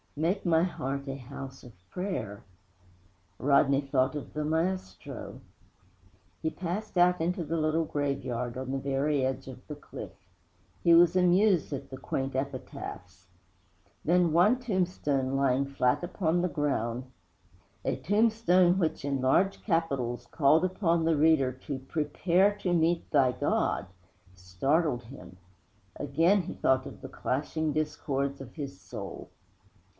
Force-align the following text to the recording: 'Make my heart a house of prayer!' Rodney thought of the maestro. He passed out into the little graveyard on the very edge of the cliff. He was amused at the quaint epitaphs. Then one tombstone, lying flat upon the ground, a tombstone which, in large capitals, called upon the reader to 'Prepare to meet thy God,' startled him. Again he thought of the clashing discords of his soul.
'Make 0.17 0.45
my 0.45 0.63
heart 0.63 1.07
a 1.07 1.15
house 1.15 1.63
of 1.63 1.73
prayer!' 1.91 2.43
Rodney 3.37 3.81
thought 3.81 4.15
of 4.15 4.33
the 4.33 4.43
maestro. 4.43 5.39
He 6.41 6.49
passed 6.49 6.97
out 6.97 7.21
into 7.21 7.43
the 7.43 7.55
little 7.55 7.85
graveyard 7.85 8.57
on 8.57 8.71
the 8.71 8.79
very 8.79 9.23
edge 9.23 9.47
of 9.47 9.65
the 9.67 9.75
cliff. 9.75 10.11
He 10.83 10.93
was 10.93 11.15
amused 11.15 11.71
at 11.71 11.91
the 11.91 11.97
quaint 11.97 12.35
epitaphs. 12.35 13.27
Then 14.03 14.33
one 14.33 14.59
tombstone, 14.59 15.35
lying 15.37 15.65
flat 15.65 16.03
upon 16.03 16.41
the 16.41 16.49
ground, 16.49 17.05
a 17.85 17.95
tombstone 17.95 18.79
which, 18.79 19.05
in 19.05 19.21
large 19.21 19.63
capitals, 19.63 20.25
called 20.31 20.65
upon 20.65 21.05
the 21.05 21.15
reader 21.15 21.51
to 21.67 21.77
'Prepare 21.79 22.55
to 22.57 22.73
meet 22.73 23.09
thy 23.11 23.31
God,' 23.31 23.87
startled 24.35 25.03
him. 25.03 25.37
Again 25.95 26.41
he 26.41 26.53
thought 26.55 26.85
of 26.87 27.01
the 27.01 27.09
clashing 27.09 27.71
discords 27.71 28.41
of 28.41 28.55
his 28.55 28.81
soul. 28.81 29.29